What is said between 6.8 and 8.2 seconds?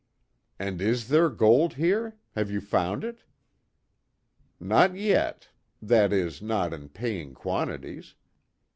paying quantities.